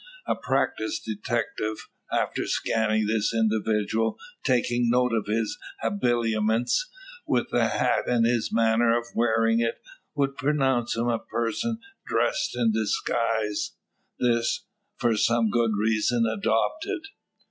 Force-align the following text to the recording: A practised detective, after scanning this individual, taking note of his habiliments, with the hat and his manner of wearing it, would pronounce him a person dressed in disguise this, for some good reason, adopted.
A 0.25 0.33
practised 0.33 1.05
detective, 1.05 1.87
after 2.11 2.47
scanning 2.47 3.05
this 3.05 3.31
individual, 3.35 4.17
taking 4.43 4.89
note 4.89 5.13
of 5.13 5.27
his 5.27 5.59
habiliments, 5.83 6.89
with 7.27 7.51
the 7.51 7.67
hat 7.67 8.09
and 8.09 8.25
his 8.25 8.51
manner 8.51 8.97
of 8.97 9.05
wearing 9.13 9.59
it, 9.59 9.79
would 10.15 10.37
pronounce 10.37 10.95
him 10.97 11.07
a 11.07 11.19
person 11.19 11.81
dressed 12.07 12.57
in 12.57 12.71
disguise 12.71 13.73
this, 14.17 14.65
for 14.97 15.15
some 15.15 15.51
good 15.51 15.73
reason, 15.77 16.25
adopted. 16.25 17.01